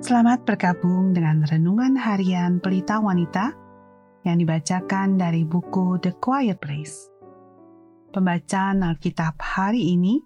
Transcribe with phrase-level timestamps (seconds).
[0.00, 3.52] Selamat bergabung dengan renungan harian Pelita Wanita
[4.24, 7.12] yang dibacakan dari buku The Quiet Place.
[8.08, 10.24] Pembacaan Alkitab hari ini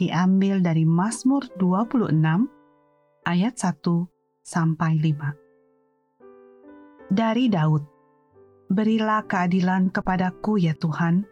[0.00, 2.16] diambil dari Mazmur 26
[3.28, 3.76] ayat 1
[4.40, 7.12] sampai 5.
[7.12, 7.84] Dari Daud,
[8.72, 11.28] Berilah keadilan kepadaku ya Tuhan,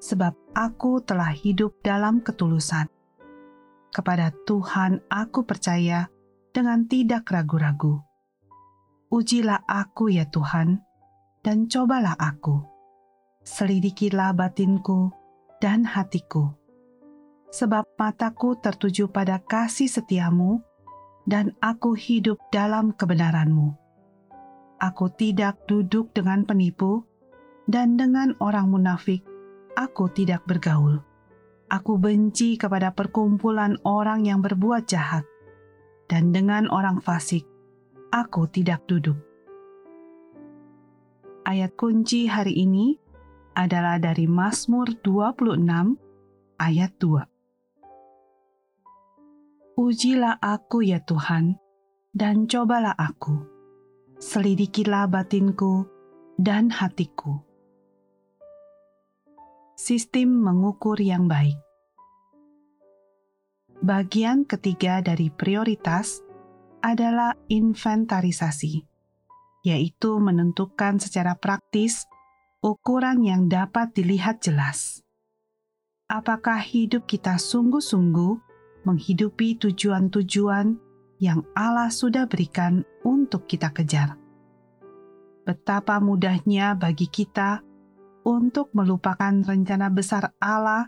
[0.00, 2.88] sebab aku telah hidup dalam ketulusan.
[3.92, 6.08] Kepada Tuhan aku percaya,
[6.50, 8.02] dengan tidak ragu-ragu.
[9.10, 10.82] Ujilah aku ya Tuhan,
[11.42, 12.62] dan cobalah aku.
[13.42, 15.10] Selidikilah batinku
[15.58, 16.54] dan hatiku.
[17.50, 20.62] Sebab mataku tertuju pada kasih setiamu,
[21.26, 23.74] dan aku hidup dalam kebenaranmu.
[24.78, 27.02] Aku tidak duduk dengan penipu,
[27.66, 29.26] dan dengan orang munafik
[29.74, 31.02] aku tidak bergaul.
[31.70, 35.22] Aku benci kepada perkumpulan orang yang berbuat jahat
[36.10, 37.46] dan dengan orang fasik
[38.10, 39.14] aku tidak duduk.
[41.46, 42.98] Ayat kunci hari ini
[43.54, 45.62] adalah dari Mazmur 26
[46.58, 47.22] ayat 2.
[49.80, 51.56] Ujilah aku ya Tuhan,
[52.12, 53.40] dan cobalah aku.
[54.20, 55.88] Selidikilah batinku
[56.36, 57.40] dan hatiku.
[59.80, 61.56] Sistem mengukur yang baik
[63.90, 66.22] Bagian ketiga dari prioritas
[66.78, 68.86] adalah inventarisasi,
[69.66, 72.06] yaitu menentukan secara praktis
[72.62, 75.02] ukuran yang dapat dilihat jelas.
[76.06, 78.38] Apakah hidup kita sungguh-sungguh
[78.86, 80.78] menghidupi tujuan-tujuan
[81.18, 84.14] yang Allah sudah berikan untuk kita kejar?
[85.42, 87.58] Betapa mudahnya bagi kita
[88.22, 90.86] untuk melupakan rencana besar Allah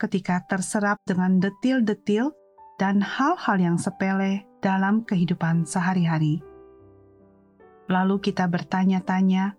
[0.00, 2.37] ketika terserap dengan detil-detil
[2.78, 6.40] dan hal-hal yang sepele dalam kehidupan sehari-hari.
[7.90, 9.58] Lalu kita bertanya-tanya,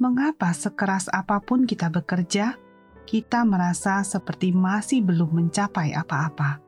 [0.00, 2.56] mengapa sekeras apa pun kita bekerja,
[3.04, 6.64] kita merasa seperti masih belum mencapai apa-apa.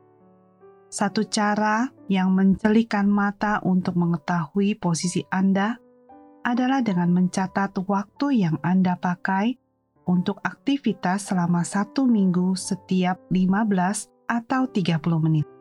[0.87, 5.75] Satu cara yang mencelikan mata untuk mengetahui posisi Anda
[6.47, 9.59] adalah dengan mencatat waktu yang Anda pakai
[10.07, 15.56] untuk aktivitas selama satu minggu setiap 15 atau 30 menit.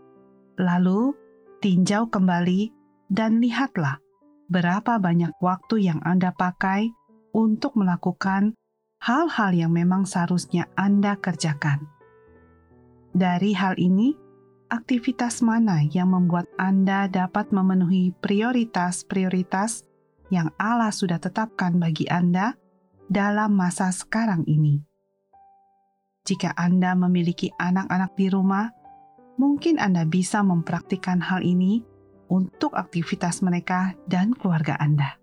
[0.56, 1.12] Lalu,
[1.60, 2.72] tinjau kembali
[3.12, 4.00] dan lihatlah
[4.48, 6.90] berapa banyak waktu yang Anda pakai
[7.36, 8.56] untuk melakukan
[9.04, 11.84] hal-hal yang memang seharusnya Anda kerjakan.
[13.12, 14.16] Dari hal ini,
[14.72, 19.84] aktivitas mana yang membuat Anda dapat memenuhi prioritas-prioritas
[20.32, 22.56] yang Allah sudah tetapkan bagi Anda
[23.06, 24.82] dalam masa sekarang ini.
[26.26, 28.66] Jika Anda memiliki anak-anak di rumah,
[29.36, 31.84] mungkin Anda bisa mempraktikkan hal ini
[32.28, 35.16] untuk aktivitas mereka dan keluarga Anda.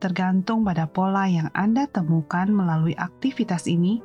[0.00, 4.02] Tergantung pada pola yang Anda temukan melalui aktivitas ini,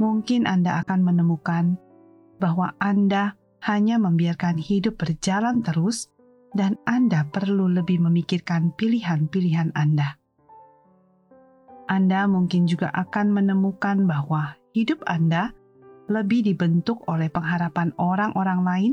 [0.00, 1.76] mungkin Anda akan menemukan
[2.40, 6.12] bahwa Anda hanya membiarkan hidup berjalan terus,
[6.54, 10.14] dan Anda perlu lebih memikirkan pilihan-pilihan Anda.
[11.90, 15.52] Anda mungkin juga akan menemukan bahwa hidup Anda
[16.08, 18.92] lebih dibentuk oleh pengharapan orang-orang lain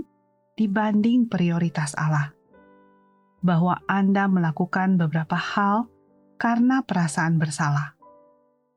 [0.55, 2.31] dibanding prioritas Allah.
[3.41, 5.89] Bahwa Anda melakukan beberapa hal
[6.37, 7.97] karena perasaan bersalah,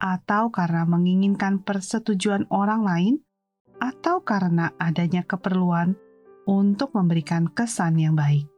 [0.00, 3.14] atau karena menginginkan persetujuan orang lain,
[3.80, 5.96] atau karena adanya keperluan
[6.48, 8.48] untuk memberikan kesan yang baik.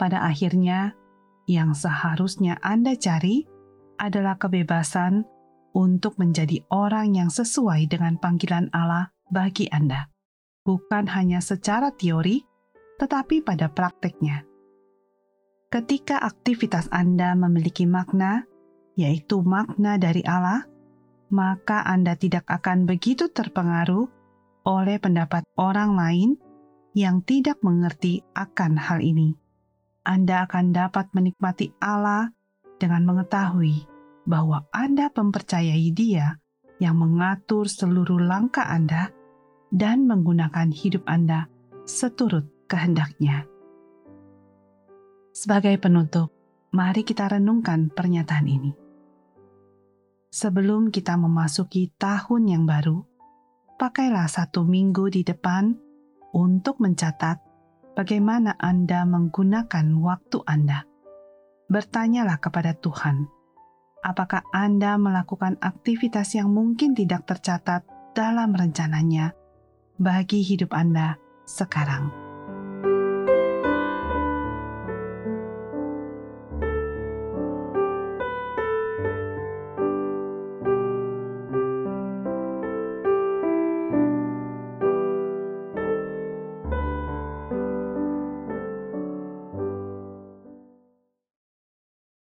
[0.00, 0.96] Pada akhirnya,
[1.48, 3.44] yang seharusnya Anda cari
[4.00, 5.28] adalah kebebasan
[5.72, 10.08] untuk menjadi orang yang sesuai dengan panggilan Allah bagi Anda,
[10.64, 12.44] bukan hanya secara teori,
[13.00, 14.44] tetapi pada prakteknya.
[15.72, 18.44] Ketika aktivitas Anda memiliki makna,
[18.94, 20.68] yaitu makna dari Allah,
[21.32, 24.04] maka Anda tidak akan begitu terpengaruh
[24.68, 26.30] oleh pendapat orang lain
[26.92, 29.32] yang tidak mengerti akan hal ini.
[30.04, 32.28] Anda akan dapat menikmati Allah
[32.76, 33.91] dengan mengetahui
[34.26, 36.38] bahwa Anda mempercayai Dia
[36.78, 39.10] yang mengatur seluruh langkah Anda
[39.70, 41.46] dan menggunakan hidup Anda
[41.86, 43.46] seturut kehendaknya.
[45.32, 46.30] Sebagai penutup,
[46.76, 48.72] mari kita renungkan pernyataan ini.
[50.32, 53.04] Sebelum kita memasuki tahun yang baru,
[53.76, 55.76] pakailah satu minggu di depan
[56.32, 57.40] untuk mencatat
[57.92, 60.88] bagaimana Anda menggunakan waktu Anda.
[61.68, 63.41] Bertanyalah kepada Tuhan
[64.02, 69.32] apakah Anda melakukan aktivitas yang mungkin tidak tercatat dalam rencananya
[69.96, 71.16] bagi hidup Anda
[71.46, 72.21] sekarang.